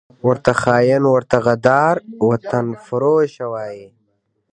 ورته 0.27 0.51
خاین، 0.61 1.03
ورته 1.07 1.37
غدار، 1.45 1.95
وطنفروشه 2.29 3.45
وايي 3.53 3.87